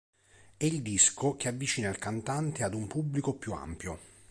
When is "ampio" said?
3.53-3.99